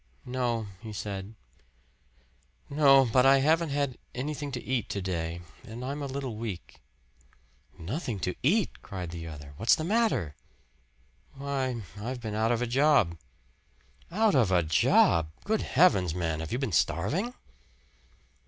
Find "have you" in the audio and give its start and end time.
16.39-16.57